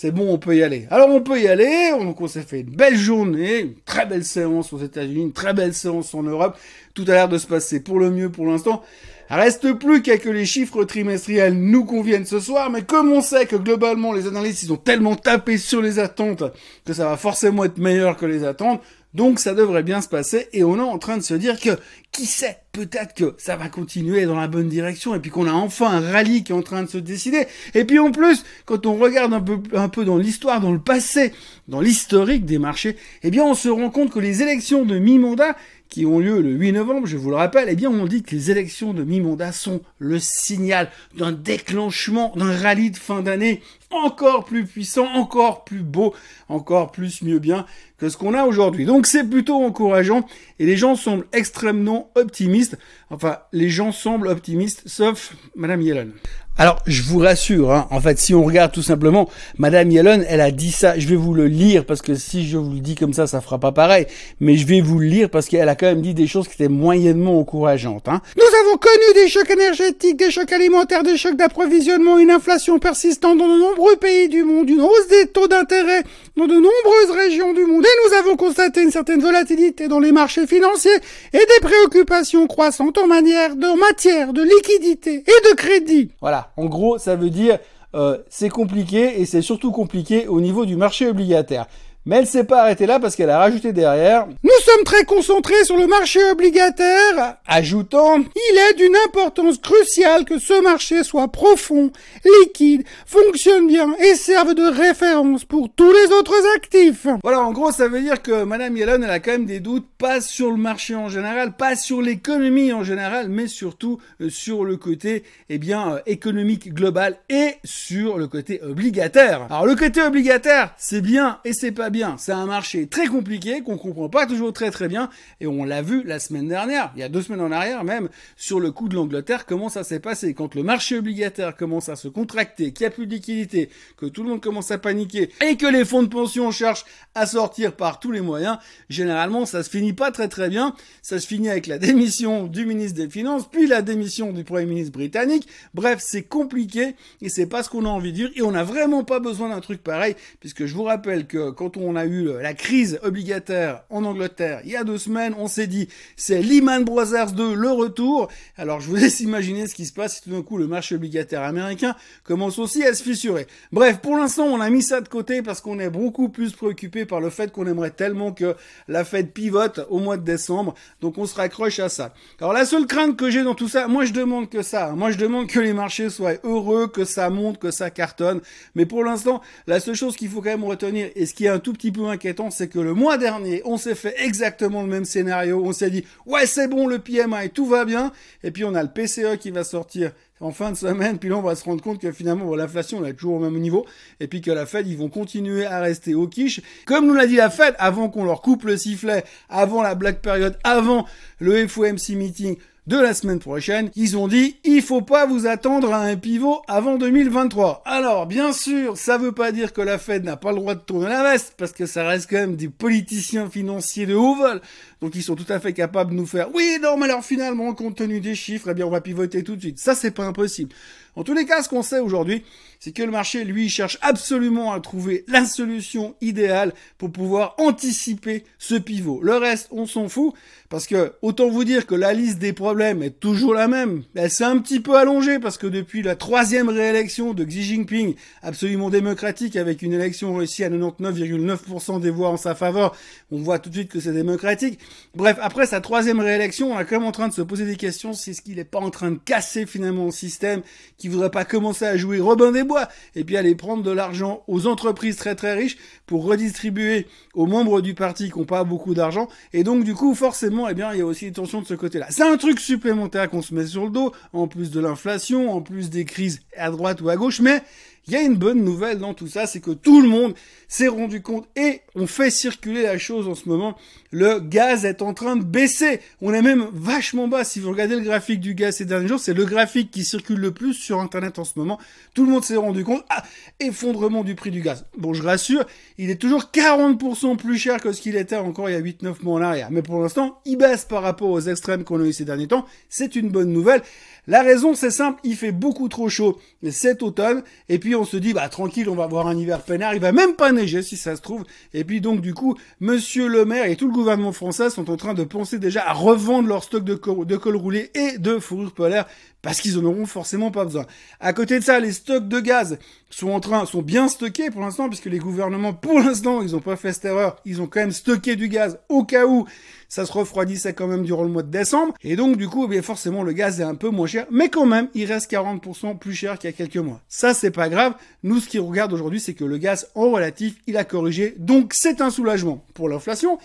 c'est 0.02 0.10
bon, 0.10 0.34
on 0.34 0.40
peut 0.40 0.56
y 0.56 0.64
aller. 0.64 0.88
Alors 0.90 1.10
on 1.10 1.22
peut 1.22 1.40
y 1.40 1.48
aller, 1.48 1.92
donc 1.92 2.20
on 2.22 2.28
s'est 2.28 2.42
fait 2.42 2.62
une 2.62 2.76
belle 2.76 2.98
journée, 2.98 3.60
une 3.60 3.76
très 3.86 4.08
belle 4.08 4.26
séance 4.26 4.74
aux 4.74 4.80
États-Unis, 4.80 5.22
une 5.22 5.32
très 5.32 5.54
belle 5.54 5.76
séance 5.76 6.16
en 6.16 6.24
Europe. 6.24 6.58
Tout 6.96 7.06
a 7.08 7.12
l'air 7.12 7.30
de 7.30 7.38
se 7.38 7.46
passer 7.46 7.82
pour 7.82 8.00
le 8.00 8.10
mieux 8.10 8.32
pour 8.32 8.48
l'instant. 8.48 8.82
Reste 9.30 9.74
plus 9.74 10.02
qu'à 10.02 10.18
que 10.18 10.28
les 10.28 10.48
chiffres 10.48 10.86
trimestriels 10.86 11.54
nous 11.54 11.86
conviennent 11.86 12.26
ce 12.26 12.40
soir, 12.40 12.72
mais 12.72 12.82
comme 12.82 13.12
on 13.12 13.22
sait 13.22 13.46
que 13.46 13.56
globalement 13.56 14.12
les 14.12 14.26
analystes 14.26 14.64
ils 14.64 14.74
ont 14.74 14.78
tellement 14.78 15.16
tapé 15.16 15.60
sur 15.60 15.84
les 15.84 16.00
attentes 16.00 16.46
que 16.84 16.94
ça 16.94 17.06
va 17.06 17.16
forcément 17.16 17.64
être 17.64 17.78
meilleur 17.78 18.18
que 18.18 18.26
les 18.26 18.44
attentes, 18.44 18.82
donc 19.14 19.40
ça 19.40 19.54
devrait 19.54 19.84
bien 19.84 20.02
se 20.02 20.08
passer 20.08 20.48
et 20.54 20.64
on 20.64 20.78
est 20.78 20.82
en 20.82 20.98
train 20.98 21.18
de 21.18 21.24
se 21.24 21.34
dire 21.34 21.60
que 21.60 21.72
qui 22.12 22.26
sait, 22.26 22.58
peut-être 22.72 23.14
que 23.14 23.36
ça 23.38 23.56
va 23.56 23.70
continuer 23.70 24.26
dans 24.26 24.36
la 24.36 24.48
bonne 24.48 24.68
direction 24.68 25.16
et 25.16 25.20
puis 25.20 25.32
qu'on 25.32 25.48
a 25.48 25.54
enfin 25.54 25.88
un 25.88 26.12
rallye 26.12 26.44
qui 26.44 26.52
est 26.52 26.56
en 26.56 26.62
train 26.62 26.84
de 26.84 26.90
se 26.90 26.98
décider. 26.98 27.46
Et 27.74 27.86
puis 27.86 28.00
en 28.00 28.12
plus, 28.12 28.44
quand 28.66 28.86
on 28.86 28.96
regarde 28.96 29.34
un 29.34 29.40
peu, 29.40 29.60
un 29.74 29.88
peu 29.88 30.04
dans 30.04 30.18
l'histoire, 30.18 30.60
dans 30.60 30.74
le 30.74 30.80
passé, 30.80 31.32
dans 31.68 31.80
l'historique 31.80 32.46
des 32.46 32.60
marchés, 32.60 32.98
eh 33.24 33.32
bien 33.32 33.44
on 33.44 33.54
se 33.54 33.70
rend 33.70 33.90
compte 33.90 34.12
que 34.12 34.20
les 34.20 34.42
élections 34.42 34.84
de 34.84 34.98
mi-mandat 34.98 35.56
qui 35.90 36.06
ont 36.06 36.20
lieu 36.20 36.42
le 36.42 36.52
8 36.52 36.72
novembre, 36.72 37.06
je 37.06 37.18
vous 37.18 37.30
le 37.30 37.36
rappelle, 37.36 37.68
eh 37.70 37.76
bien 37.76 37.90
on 37.90 38.06
dit 38.06 38.24
que 38.24 38.34
les 38.34 38.50
élections 38.50 38.94
de 38.94 39.04
mi-mandat 39.04 39.52
sont 39.52 39.82
le 40.00 40.20
signal 40.20 40.90
d'un 41.18 41.34
déclenchement, 41.34 42.34
d'un 42.38 42.58
rallye 42.58 42.92
de 42.92 42.98
fin 42.98 43.22
d'année 43.22 43.62
encore 43.92 44.46
plus 44.46 44.66
puissant, 44.66 45.08
encore 45.14 45.64
plus 45.64 45.82
beau, 45.82 46.14
encore 46.50 46.92
plus 46.92 47.22
mieux 47.22 47.40
bien 47.40 47.66
que 47.98 48.10
ce 48.10 48.18
qu'on 48.18 48.34
a 48.34 48.46
aujourd'hui. 48.46 48.86
Donc 48.86 49.06
c'est 49.06 49.24
plutôt 49.24 49.64
encourageant 49.64 50.26
et 50.60 50.66
les 50.66 50.78
gens 50.78 50.96
semblent 50.96 51.28
extrêmement 51.34 52.12
optimistes. 52.16 52.78
Enfin, 53.10 53.38
les 53.52 53.70
gens 53.70 53.92
semblent 53.92 54.28
optimistes, 54.28 54.84
sauf 54.86 55.34
Madame 55.56 55.82
Yellen. 55.82 56.14
Alors, 56.58 56.80
je 56.86 57.02
vous 57.02 57.20
rassure, 57.20 57.72
hein, 57.72 57.88
en 57.92 58.02
fait, 58.02 58.20
si 58.20 58.36
on 58.36 58.44
regarde 58.44 58.74
tout 58.74 58.84
simplement, 58.84 59.30
Madame 59.58 59.90
Yellen, 59.90 60.24
elle 60.28 60.42
a 60.42 60.52
dit 60.52 60.72
ça, 60.72 61.00
je 61.00 61.08
vais 61.08 61.16
vous 61.16 61.34
le 61.34 61.48
lire, 61.48 61.86
parce 61.86 62.02
que 62.04 62.14
si 62.14 62.46
je 62.46 62.58
vous 62.58 62.74
le 62.74 62.82
dis 62.82 62.96
comme 62.96 63.14
ça, 63.14 63.26
ça 63.26 63.40
fera 63.40 63.58
pas 63.58 63.72
pareil, 63.72 64.06
mais 64.42 64.58
je 64.58 64.68
vais 64.68 64.82
vous 64.82 65.00
le 65.00 65.08
lire 65.08 65.30
parce 65.30 65.48
qu'elle 65.48 65.70
a 65.70 65.76
quand 65.76 65.88
même 65.88 66.02
dit 66.02 66.14
des 66.14 66.28
choses 66.28 66.48
qui 66.48 66.54
étaient 66.54 66.68
moyennement 66.68 67.40
encourageantes. 67.40 68.08
Hein. 68.10 68.22
Nous 68.36 68.60
avons 68.68 68.78
connu 68.78 69.14
des 69.16 69.28
chocs 69.28 69.50
énergétiques, 69.50 70.18
des 70.18 70.30
chocs 70.30 70.52
alimentaires, 70.52 71.04
des 71.04 71.18
chocs 71.18 71.38
d'approvisionnement, 71.38 72.20
une 72.20 72.30
inflation 72.30 72.80
persistante 72.80 73.40
dans 73.40 73.48
de 73.48 73.60
nombreux 73.60 73.81
pays 74.00 74.30
du 74.30 74.44
monde, 74.44 74.70
une 74.70 74.82
hausse 74.82 75.08
des 75.10 75.28
taux 75.28 75.48
d'intérêt 75.48 76.04
dans 76.38 76.48
de 76.48 76.54
nombreuses 76.54 77.16
régions 77.16 77.54
du 77.54 77.66
monde, 77.66 77.84
et 77.84 78.10
nous 78.10 78.18
avons 78.18 78.36
constaté 78.36 78.82
une 78.82 78.92
certaine 78.92 79.22
volatilité 79.22 79.88
dans 79.88 80.00
les 80.00 80.12
marchés 80.12 80.48
financiers 80.48 80.96
et 81.34 81.38
des 81.38 81.62
préoccupations 81.62 82.48
croissantes 82.48 82.98
en, 82.98 83.08
manière 83.08 83.56
de, 83.56 83.80
matière 83.80 84.34
de 84.34 84.42
liquidité 84.42 85.24
et 85.28 85.50
de 85.50 85.56
crédit. 85.56 86.12
Voilà. 86.22 86.52
En 86.58 86.66
gros, 86.66 86.98
ça 86.98 87.16
veut 87.16 87.30
dire 87.30 87.60
euh, 87.94 88.18
c'est 88.30 88.50
compliqué 88.50 89.20
et 89.20 89.26
c'est 89.26 89.42
surtout 89.42 89.72
compliqué 89.72 90.28
au 90.28 90.40
niveau 90.40 90.66
du 90.66 90.76
marché 90.76 91.08
obligataire. 91.08 91.68
Mais 92.08 92.16
elle 92.16 92.26
s'est 92.26 92.46
pas 92.46 92.62
arrêtée 92.62 92.88
là 92.88 93.00
parce 93.00 93.16
qu'elle 93.16 93.30
a 93.30 93.38
rajouté 93.38 93.74
derrière. 93.74 94.26
Nous 94.44 94.50
sommes 94.66 94.84
très 94.84 95.06
concentrés 95.06 95.64
sur 95.66 95.78
le 95.78 95.86
marché 95.86 96.20
obligataire, 96.32 97.38
ajoutant, 97.46 98.18
il 98.18 98.58
est 98.58 98.74
d'une 98.74 98.96
importance 99.08 99.60
cruciale 99.60 100.26
que 100.26 100.40
ce 100.40 100.64
marché 100.64 101.04
soit 101.04 101.28
profond, 101.28 101.92
liquide, 102.26 102.84
fonctionne 103.06 103.68
bien 103.68 103.94
et 104.00 104.16
serve 104.16 104.56
de 104.56 104.64
référence 104.64 105.46
pour 105.46 105.70
tous 105.70 105.92
les 105.92 106.12
autres 106.18 106.34
actifs. 106.56 107.06
Voilà, 107.24 107.42
en 107.42 107.52
gros, 107.52 107.72
ça 107.72 107.88
veut 107.88 108.02
dire 108.02 108.24
que 108.24 108.46
Madame 108.46 108.76
Yellen, 108.76 109.04
elle 109.04 109.10
a 109.12 109.20
quand 109.20 109.34
même 109.34 109.46
des 109.46 109.60
doutes, 109.60 109.88
pas 110.00 110.22
sur 110.22 110.50
le 110.50 110.58
marché 110.58 110.96
en 110.96 111.08
général, 111.08 111.56
pas 111.56 111.76
sur 111.76 112.02
l'économie 112.02 112.74
en 112.74 112.84
général, 112.84 113.30
mais 113.30 113.46
surtout 113.46 114.00
euh, 114.22 114.30
sur 114.30 114.66
le 114.66 114.78
côté, 114.78 115.24
eh 115.50 115.60
bien, 115.60 115.94
euh, 115.94 116.00
économique 116.08 116.74
global 116.74 117.18
et 117.30 117.58
sur 117.64 118.18
le 118.18 118.28
côté 118.28 118.60
obligataire. 118.64 119.46
Alors, 119.52 119.68
le 119.68 119.76
côté 119.76 120.02
obligataire, 120.02 120.74
c'est 120.78 121.02
bien 121.02 121.40
et 121.46 121.54
c'est 121.54 121.72
pas 121.72 121.91
bien. 121.92 122.16
C'est 122.18 122.32
un 122.32 122.46
marché 122.46 122.88
très 122.88 123.08
compliqué 123.08 123.62
qu'on 123.62 123.78
comprend 123.78 124.10
pas 124.10 124.26
toujours 124.26 124.54
très 124.54 124.72
très 124.72 124.88
bien 124.88 125.10
et 125.40 125.48
on 125.48 125.64
l'a 125.64 125.82
vu 125.82 126.04
la 126.04 126.20
semaine 126.20 126.48
dernière, 126.48 126.92
il 126.96 127.02
y 127.02 127.04
a 127.04 127.10
deux 127.10 127.22
semaines 127.22 127.42
en 127.42 127.52
arrière 127.52 127.84
même, 127.84 128.10
sur 128.36 128.60
le 128.60 128.72
coup 128.72 128.90
de 128.90 128.96
l'Angleterre, 128.96 129.46
comment 129.46 129.70
ça 129.70 129.84
s'est 129.84 130.00
passé. 130.00 130.34
Quand 130.34 130.56
le 130.56 130.64
marché 130.64 130.98
obligataire 130.98 131.56
commence 131.56 131.90
à 131.90 131.96
se 131.96 132.08
contracter, 132.08 132.74
qu'il 132.74 132.86
n'y 132.86 132.88
a 132.88 132.92
plus 132.92 133.06
de 133.06 133.14
liquidité, 133.14 133.70
que 133.98 134.08
tout 134.08 134.24
le 134.24 134.30
monde 134.30 134.42
commence 134.42 134.72
à 134.72 134.78
paniquer 134.78 135.30
et 135.46 135.58
que 135.58 135.68
les 135.68 135.86
fonds 135.86 136.04
de 136.04 136.08
pension 136.08 136.50
cherchent 136.52 136.86
à 137.14 137.26
sortir 137.26 137.76
par 137.76 138.00
tous 138.00 138.12
les 138.12 138.22
moyens, 138.22 138.58
généralement 138.90 139.46
ça 139.46 139.62
se 139.62 139.70
finit 139.70 139.94
pas 139.94 140.12
très 140.12 140.28
très 140.28 140.50
bien. 140.50 140.74
Ça 141.02 141.20
se 141.20 141.28
finit 141.28 141.50
avec 141.50 141.68
la 141.68 141.78
démission 141.78 142.48
du 142.48 142.66
ministre 142.66 142.98
des 142.98 143.10
Finances, 143.10 143.48
puis 143.50 143.68
la 143.68 143.82
démission 143.82 144.32
du 144.32 144.44
Premier 144.44 144.66
ministre 144.66 144.94
britannique. 144.94 145.48
Bref, 145.74 146.00
c'est 146.02 146.24
compliqué 146.24 146.96
et 147.22 147.30
c'est 147.30 147.48
pas 147.48 147.64
ce 147.64 147.70
qu'on 147.70 147.86
a 147.86 147.90
envie 147.90 148.12
de 148.12 148.18
dire 148.18 148.32
et 148.36 148.42
on 148.42 148.52
n'a 148.52 148.64
vraiment 148.64 149.04
pas 149.04 149.20
besoin 149.20 149.50
d'un 149.50 149.60
truc 149.60 149.84
pareil 149.84 150.16
puisque 150.40 150.66
je 150.66 150.74
vous 150.74 150.84
rappelle 150.84 151.28
que 151.28 151.52
quand 151.52 151.78
on 151.78 151.81
on 151.82 151.96
a 151.96 152.06
eu 152.06 152.30
la 152.42 152.54
crise 152.54 153.00
obligataire 153.04 153.84
en 153.90 154.04
Angleterre 154.04 154.62
il 154.66 154.72
y 154.72 154.76
a 154.76 154.84
deux 154.84 154.98
semaines, 154.98 155.36
on 155.38 155.48
s'est 155.48 155.68
dit 155.68 155.88
c'est 156.16 156.42
Lehman 156.42 156.84
Brothers 156.84 157.32
2, 157.34 157.54
le 157.54 157.72
retour. 157.72 158.30
Alors 158.58 158.80
je 158.80 158.88
vous 158.88 158.96
laisse 158.96 159.20
imaginer 159.20 159.68
ce 159.68 159.76
qui 159.76 159.86
se 159.86 159.94
passe 159.94 160.16
si 160.16 160.24
tout 160.24 160.30
d'un 160.32 160.42
coup 160.42 160.58
le 160.58 160.68
marché 160.68 160.96
obligataire 160.96 161.42
américain 161.42 161.96
commence 162.24 162.60
aussi 162.60 162.84
à 162.84 162.94
se 162.94 163.04
fissurer. 163.04 163.48
Bref, 163.72 164.00
pour 164.00 164.18
l'instant 164.18 164.46
on 164.46 164.62
a 164.62 164.70
mis 164.70 164.82
ça 164.82 165.02
de 165.02 165.08
côté 165.08 165.42
parce 165.42 165.62
qu'on 165.62 165.80
est 165.80 165.90
beaucoup 165.90 166.30
plus 166.30 166.54
préoccupé 166.54 167.06
par 167.06 167.20
le 167.20 167.30
fait 167.30 167.52
qu'on 167.52 167.68
aimerait 167.68 167.92
tellement 167.92 168.32
que 168.32 168.56
la 168.88 169.04
Fed 169.04 169.32
pivote 169.32 169.82
au 169.90 170.00
mois 170.00 170.18
de 170.18 170.24
décembre. 170.24 170.76
Donc 171.02 171.18
on 171.18 171.26
se 171.26 171.36
raccroche 171.36 171.80
à 171.80 171.90
ça. 171.90 172.14
Alors 172.40 172.54
la 172.54 172.66
seule 172.66 172.86
crainte 172.86 173.18
que 173.18 173.30
j'ai 173.30 173.44
dans 173.44 173.56
tout 173.56 173.70
ça, 173.70 173.88
moi 173.88 174.06
je 174.06 174.14
demande 174.14 174.50
que 174.50 174.62
ça. 174.62 174.92
Moi 174.92 175.12
je 175.12 175.18
demande 175.18 175.48
que 175.48 175.60
les 175.60 175.74
marchés 175.74 176.10
soient 176.10 176.36
heureux, 176.44 176.88
que 176.88 177.06
ça 177.06 177.30
monte, 177.30 177.60
que 177.60 177.72
ça 177.72 177.90
cartonne. 177.90 178.42
Mais 178.76 178.86
pour 178.86 179.04
l'instant, 179.04 179.42
la 179.68 179.80
seule 179.80 179.96
chose 179.96 180.16
qu'il 180.16 180.30
faut 180.30 180.42
quand 180.42 180.50
même 180.50 180.64
retenir 180.64 181.10
et 181.16 181.26
ce 181.26 181.34
qui 181.34 181.46
est 181.46 181.50
un 181.50 181.60
tout 181.60 181.71
petit 181.74 181.92
peu 181.92 182.08
inquiétant, 182.08 182.52
c'est 182.52 182.68
que 182.68 182.80
le 182.80 182.94
mois 182.94 183.18
dernier, 183.18 183.62
on 183.66 183.78
s'est 183.78 183.96
fait 183.96 184.16
exactement 184.18 184.82
le 184.82 184.88
même 184.88 185.06
scénario. 185.06 185.62
On 185.64 185.74
s'est 185.74 185.90
dit, 185.90 186.06
ouais, 186.26 186.46
c'est 186.46 186.68
bon, 186.68 186.88
le 186.88 187.00
PMI, 187.00 187.50
tout 187.54 187.66
va 187.66 187.86
bien. 187.86 188.12
Et 188.44 188.52
puis, 188.52 188.64
on 188.64 188.76
a 188.76 188.84
le 188.84 188.90
PCE 188.90 189.38
qui 189.40 189.52
va 189.52 189.64
sortir 189.64 190.12
en 190.42 190.52
fin 190.52 190.72
de 190.72 190.76
semaine, 190.76 191.20
puis 191.20 191.30
là 191.30 191.38
on 191.38 191.42
va 191.42 191.56
se 191.56 191.64
rendre 191.64 191.84
compte 191.84 192.02
que 192.02 192.12
finalement 192.12 192.56
l'inflation 192.56 193.06
est 193.06 193.14
toujours 193.14 193.36
au 193.36 193.40
même 193.40 193.60
niveau, 193.60 193.86
et 194.20 194.28
puis 194.28 194.42
que 194.42 194.50
la 194.52 194.66
Fed 194.66 194.88
ils 194.88 194.98
vont 194.98 195.10
continuer 195.10 195.66
à 195.66 195.80
rester 195.80 196.16
au 196.16 196.28
quiche. 196.28 196.62
Comme 196.86 197.06
nous 197.06 197.14
l'a 197.14 197.28
dit 197.28 197.36
la 197.36 197.50
Fed, 197.50 197.76
avant 197.78 198.10
qu'on 198.10 198.26
leur 198.26 198.42
coupe 198.42 198.64
le 198.64 198.76
sifflet, 198.76 199.24
avant 199.50 199.84
la 199.84 199.96
black 199.96 200.22
période, 200.22 200.58
avant 200.64 201.06
le 201.40 201.68
FOMC 201.68 202.16
meeting, 202.16 202.58
de 202.88 202.98
la 202.98 203.14
semaine 203.14 203.38
prochaine, 203.38 203.92
ils 203.96 204.18
ont 204.18 204.28
dit 204.28 204.58
il 204.64 204.82
faut 204.82 205.04
pas 205.04 205.28
vous 205.28 205.46
attendre 205.46 205.94
à 205.94 206.00
un 206.00 206.16
pivot 206.16 206.64
avant 206.68 206.98
2023. 206.98 207.84
Alors 207.86 208.26
bien 208.26 208.54
sûr, 208.54 208.98
ça 208.98 209.20
veut 209.20 209.32
pas 209.32 209.52
dire 209.52 209.72
que 209.72 209.82
la 209.82 210.00
Fed 210.00 210.24
n'a 210.24 210.36
pas 210.36 210.50
le 210.52 210.58
droit 210.58 210.74
de 210.74 210.80
tourner 210.80 211.10
la 211.10 211.22
veste 211.22 211.54
parce 211.58 211.74
que 211.74 211.86
ça 211.86 212.08
reste 212.08 212.28
quand 212.28 212.38
même 212.38 212.56
des 212.56 212.70
politiciens 212.70 213.50
financiers 213.50 214.08
de 214.08 214.16
haut 214.16 214.34
vol. 214.34 214.62
Donc 215.00 215.14
ils 215.14 215.22
sont 215.22 215.36
tout 215.36 215.46
à 215.50 215.60
fait 215.60 215.74
capables 215.74 216.12
de 216.12 216.16
nous 216.16 216.26
faire 216.26 216.50
oui, 216.56 216.80
non 216.82 216.98
mais 216.98 217.06
alors 217.06 217.24
finalement 217.24 217.72
compte 217.76 217.98
tenu 217.98 218.20
des 218.20 218.34
chiffres, 218.34 218.70
eh 218.72 218.74
bien 218.74 218.88
on 218.88 218.92
va 218.92 219.02
pivoter 219.02 219.44
tout 219.44 219.56
de 219.56 219.62
suite. 219.62 219.80
Ça 219.80 219.94
c'est 219.94 220.12
pas 220.12 220.26
impossible. 220.26 220.74
En 221.16 221.24
tous 221.24 221.34
les 221.34 221.46
cas, 221.46 221.62
ce 221.62 221.70
qu'on 221.70 221.84
sait 221.84 222.00
aujourd'hui, 222.00 222.44
c'est 222.80 222.94
que 222.94 223.04
le 223.04 223.12
marché, 223.12 223.44
lui, 223.44 223.70
cherche 223.70 224.00
absolument 224.02 224.74
à 224.74 224.80
trouver 224.80 225.24
la 225.28 225.46
solution 225.46 226.16
idéale 226.20 226.74
pour 226.98 227.12
pouvoir 227.12 227.54
anticiper 227.60 228.44
ce 228.58 228.74
pivot. 228.74 229.20
Le 229.22 229.36
reste, 229.36 229.68
on 229.70 229.86
s'en 229.86 230.10
fout, 230.10 230.34
parce 230.68 230.88
que 230.88 231.14
autant 231.22 231.50
vous 231.50 231.64
dire 231.64 231.86
que 231.86 231.94
la 231.94 232.14
liste 232.14 232.40
des 232.40 232.54
problèmes 232.54 233.04
est 233.04 233.20
toujours 233.20 233.54
la 233.54 233.68
même. 233.68 234.04
Elle 234.16 234.32
s'est 234.32 234.46
un 234.46 234.58
petit 234.58 234.80
peu 234.80 234.98
allongée, 234.98 235.38
parce 235.38 235.60
que 235.60 235.68
depuis 235.68 236.02
la 236.02 236.16
troisième 236.16 236.70
réélection 236.70 237.36
de 237.36 237.44
Xi 237.44 237.62
Jinping, 237.62 238.16
absolument 238.42 238.90
démocratique, 238.90 239.58
avec 239.58 239.84
une 239.84 239.94
élection 239.94 240.34
réussie 240.34 240.64
à 240.64 240.70
99,9% 240.72 242.00
des 242.00 242.10
voix 242.10 242.30
en 242.30 242.38
sa 242.38 242.56
faveur, 242.56 242.96
on 243.32 243.38
voit 243.38 243.60
tout 243.60 243.70
de 243.70 243.76
suite 243.76 243.92
que 243.92 244.00
c'est 244.00 244.14
démocratique. 244.14 244.80
Bref, 245.14 245.38
après 245.42 245.68
sa 245.68 245.82
troisième 245.82 246.20
réélection, 246.20 246.74
on 246.74 246.80
est 246.80 246.86
quand 246.86 246.98
même 246.98 247.08
en 247.08 247.12
train 247.12 247.28
de 247.28 247.34
se 247.34 247.44
poser 247.44 247.68
des 247.68 247.76
questions, 247.76 248.14
c'est 248.14 248.34
ce 248.34 248.42
qu'il 248.42 248.56
n'est 248.56 248.64
pas 248.64 248.80
en 248.80 248.90
train 248.90 249.12
de 249.12 249.20
casser 249.24 249.68
finalement 249.68 250.06
le 250.06 250.12
système, 250.12 250.64
qui 251.02 251.08
voudrait 251.08 251.32
pas 251.32 251.46
commencer 251.46 251.86
à 251.86 251.98
jouer 251.98 252.20
Robin 252.20 252.52
des 252.52 252.64
Bois 252.64 252.88
et 253.16 253.24
puis 253.24 253.36
aller 253.36 253.56
prendre 253.56 253.82
de 253.82 253.90
l'argent 253.90 254.44
aux 254.48 254.68
entreprises 254.68 255.16
très 255.16 255.34
très 255.34 255.56
riches 255.56 255.78
pour 256.06 256.26
redistribuer 256.26 257.08
aux 257.34 257.48
membres 257.48 257.82
du 257.82 257.96
parti 257.96 258.30
qui 258.30 258.38
n'ont 258.38 258.46
pas 258.46 258.64
beaucoup 258.64 258.94
d'argent. 258.94 259.28
Et 259.52 259.64
donc 259.64 259.84
du 259.84 259.96
coup, 259.96 260.14
forcément, 260.14 260.70
eh 260.70 260.76
bien, 260.76 260.94
il 260.94 261.00
y 261.00 261.02
a 261.02 261.06
aussi 261.06 261.26
une 261.26 261.34
tension 261.34 261.60
de 261.60 261.66
ce 261.66 261.74
côté-là. 261.74 262.06
C'est 262.12 262.22
un 262.22 262.38
truc 262.38 262.60
supplémentaire 262.60 263.32
qu'on 263.32 263.42
se 263.42 263.56
met 263.56 263.66
sur 263.66 263.86
le 263.86 263.90
dos, 263.90 264.12
en 264.32 264.48
plus 264.48 264.70
de 264.70 264.80
l'inflation, 264.80 265.52
en 265.52 265.62
plus 265.62 265.90
des 265.90 266.06
crises 266.06 266.42
à 266.56 266.70
droite 266.70 267.02
ou 267.02 267.10
à 267.10 267.16
gauche, 267.16 267.40
mais 267.40 267.64
il 268.08 268.14
y 268.14 268.16
a 268.16 268.22
une 268.22 268.36
bonne 268.36 268.64
nouvelle 268.64 268.98
dans 268.98 269.14
tout 269.14 269.28
ça, 269.28 269.46
c'est 269.46 269.60
que 269.60 269.72
tout 269.72 270.02
le 270.02 270.10
monde 270.10 270.34
s'est 270.68 270.88
rendu 270.88 271.22
compte 271.22 271.48
et 271.56 271.82
on 271.96 272.08
fait 272.08 272.32
circuler 272.32 272.84
la 272.84 272.98
chose 272.98 273.28
en 273.28 273.36
ce 273.36 273.48
moment. 273.48 273.78
Le 274.10 274.40
gaz 274.40 274.86
est 274.86 275.02
en 275.02 275.14
train 275.14 275.36
de 275.36 275.44
baisser. 275.44 276.00
On 276.22 276.34
est 276.34 276.42
même 276.42 276.68
vachement 276.74 277.28
bas. 277.28 277.44
Si 277.44 277.60
vous 277.60 277.70
regardez 277.70 277.96
le 277.96 278.02
graphique 278.02 278.40
du 278.40 278.56
gaz 278.56 278.78
ces 278.78 278.86
derniers 278.86 279.08
jours, 279.08 279.20
c'est 279.20 279.34
le 279.34 279.46
graphique 279.46 279.92
qui 279.92 280.04
circule 280.04 280.40
le 280.40 280.52
plus 280.52 280.74
sur 280.74 281.00
Internet 281.00 281.40
en 281.40 281.44
ce 281.44 281.58
moment. 281.58 281.80
Tout 282.14 282.26
le 282.26 282.32
monde 282.32 282.44
s'est 282.44 282.56
rendu 282.56 282.84
compte. 282.84 283.04
Ah, 283.10 283.24
effondrement 283.60 284.24
du 284.24 284.36
prix 284.36 284.52
du 284.52 284.62
gaz. 284.62 284.86
Bon, 284.98 285.14
je 285.14 285.22
rassure, 285.22 285.66
il 285.98 286.10
est 286.10 286.16
toujours 286.16 286.50
40% 286.54 287.38
plus 287.38 287.58
cher 287.58 287.80
que 287.80 287.92
ce 287.92 288.02
qu'il 288.02 288.16
était 288.16 288.36
encore 288.36 288.70
il 288.70 288.74
y 288.74 288.76
a 288.76 288.82
8-9 288.82 289.24
mois 289.24 289.40
en 289.40 289.44
arrière. 289.44 289.70
Mais 289.72 289.82
pour 289.82 290.02
l'instant, 290.02 290.42
il 290.46 290.58
baisse 290.58 290.86
par 290.86 291.04
rapport 291.04 291.30
aux 291.30 291.42
extrêmes 291.42 291.84
qu'on 291.84 292.02
a 292.02 292.06
eu 292.06 292.14
ces 292.14 292.26
derniers 292.26 292.48
temps. 292.48 292.66
C'est 292.90 293.16
une 293.16 293.30
bonne 293.30 293.52
nouvelle. 293.54 293.82
La 294.28 294.44
raison, 294.44 294.76
c'est 294.76 294.92
simple, 294.92 295.20
il 295.24 295.36
fait 295.36 295.52
beaucoup 295.52 295.90
trop 295.90 296.08
chaud 296.08 296.40
cet 296.70 297.02
automne, 297.02 297.44
et 297.70 297.80
puis 297.80 297.91
on 297.96 298.06
se 298.06 298.18
dit, 298.18 298.34
bah 298.34 298.50
tranquille, 298.50 298.90
on 298.90 298.96
va 298.96 299.06
avoir 299.06 299.28
un 299.28 299.38
hiver 299.38 299.62
peinard, 299.62 299.94
il 299.94 300.02
va 300.02 300.12
même 300.12 300.36
pas 300.36 300.52
neiger 300.52 300.82
si 300.82 300.98
ça 300.98 301.16
se 301.16 301.22
trouve, 301.22 301.44
et 301.74 301.84
puis 301.84 302.02
donc 302.02 302.22
du 302.22 302.34
coup, 302.34 302.58
Monsieur 302.80 303.28
le 303.28 303.46
maire 303.46 303.66
et 303.66 303.76
tout 303.76 303.88
le 303.88 303.94
gouvernement 303.94 304.32
français 304.32 304.70
sont 304.70 304.90
en 304.90 304.98
train 304.98 305.14
de 305.14 305.24
penser 305.24 305.60
déjà 305.60 305.88
à 305.88 305.94
revendre 305.94 306.48
leur 306.48 306.64
stock 306.64 306.84
de, 306.84 306.94
de 306.94 307.38
col 307.38 307.56
roulé 307.56 307.92
et 307.94 308.18
de 308.18 308.40
fourrure 308.40 308.72
polaire 308.72 309.06
parce 309.42 309.60
qu'ils 309.60 309.78
en 309.78 309.84
auront 309.84 310.06
forcément 310.06 310.52
pas 310.52 310.66
besoin. 310.66 310.86
À 311.20 311.34
côté 311.34 311.60
de 311.60 311.64
ça, 311.64 311.80
les 311.80 311.92
stocks 311.92 312.28
de 312.28 312.40
gaz 312.40 312.78
sont 313.10 313.32
en 313.32 313.40
train, 313.40 313.66
sont 313.66 313.82
bien 313.82 314.08
stockés 314.08 314.52
pour 314.52 314.62
l'instant, 314.62 314.88
puisque 314.88 315.06
les 315.06 315.20
gouvernements, 315.20 315.74
pour 315.74 316.00
l'instant, 316.00 316.42
ils 316.42 316.56
ont 316.56 316.60
pas 316.60 316.76
fait 316.76 316.94
cette 316.94 317.06
erreur. 317.06 317.38
Ils 317.46 317.62
ont 317.62 317.68
quand 317.68 317.80
même 317.80 317.92
stocké 317.92 318.36
du 318.36 318.48
gaz 318.48 318.80
au 318.90 319.04
cas 319.04 319.26
où 319.26 319.46
ça 319.90 320.06
se 320.06 320.12
refroidissait 320.14 320.74
quand 320.74 320.88
même 320.88 321.04
durant 321.04 321.24
le 321.24 321.30
mois 321.30 321.44
de 321.44 321.52
décembre. 321.52 321.94
Et 322.02 322.16
donc, 322.16 322.38
du 322.38 322.48
coup, 322.48 322.66
eh 322.66 322.70
bien, 322.70 322.82
forcément, 322.82 323.24
le 323.24 323.34
gaz 323.34 323.60
est 323.60 323.66
un 323.66 323.76
peu 323.76 323.90
moins 323.90 324.08
cher, 324.08 324.26
mais 324.32 324.50
quand 324.50 324.66
même, 324.66 324.88
il 324.94 325.06
reste 325.06 325.30
40% 325.32 325.98
plus 325.98 326.14
cher 326.14 326.40
qu'il 326.40 326.50
y 326.50 326.54
a 326.54 326.56
quelques 326.56 326.78
mois. 326.78 327.02
Ça, 327.10 327.34
c'est 327.34 327.52
pas 327.52 327.68
grave. 327.68 327.96
Nous, 328.24 328.40
ce 328.40 328.48
qui 328.48 328.60
regarde 328.60 328.94
aujourd'hui, 328.94 329.20
c'est 329.20 329.34
que 329.34 329.44
le 329.44 329.58
gaz, 329.58 329.90
en 329.96 330.12
relatif, 330.12 330.56
il 330.68 330.78
a 330.78 330.86
corrigé. 330.86 331.36
Donc, 331.38 331.74
c'est 331.74 332.00
un 332.00 332.10
soulagement 332.10 332.64
pour 332.74 332.88
l'inflation. 332.88 333.38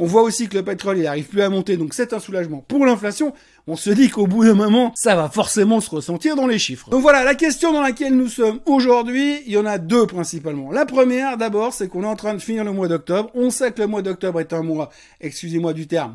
On 0.00 0.06
voit 0.06 0.22
aussi 0.22 0.48
que 0.48 0.56
le 0.56 0.62
pétrole, 0.62 0.98
il 0.98 1.06
arrive 1.06 1.26
plus 1.26 1.42
à 1.42 1.48
monter, 1.48 1.76
donc 1.76 1.92
c'est 1.92 2.12
un 2.12 2.20
soulagement 2.20 2.64
pour 2.68 2.86
l'inflation. 2.86 3.34
On 3.66 3.74
se 3.74 3.90
dit 3.90 4.08
qu'au 4.08 4.28
bout 4.28 4.44
d'un 4.44 4.54
moment, 4.54 4.92
ça 4.94 5.16
va 5.16 5.28
forcément 5.28 5.80
se 5.80 5.90
ressentir 5.90 6.36
dans 6.36 6.46
les 6.46 6.60
chiffres. 6.60 6.88
Donc 6.90 7.02
voilà, 7.02 7.24
la 7.24 7.34
question 7.34 7.72
dans 7.72 7.82
laquelle 7.82 8.14
nous 8.14 8.28
sommes 8.28 8.60
aujourd'hui, 8.64 9.42
il 9.46 9.52
y 9.52 9.56
en 9.58 9.66
a 9.66 9.78
deux 9.78 10.06
principalement. 10.06 10.70
La 10.70 10.86
première, 10.86 11.36
d'abord, 11.36 11.72
c'est 11.72 11.88
qu'on 11.88 12.04
est 12.04 12.06
en 12.06 12.16
train 12.16 12.34
de 12.34 12.38
finir 12.38 12.64
le 12.64 12.72
mois 12.72 12.86
d'octobre. 12.86 13.28
On 13.34 13.50
sait 13.50 13.72
que 13.72 13.80
le 13.80 13.88
mois 13.88 14.02
d'octobre 14.02 14.40
est 14.40 14.52
un 14.52 14.62
mois, 14.62 14.90
excusez-moi 15.20 15.72
du 15.72 15.88
terme, 15.88 16.14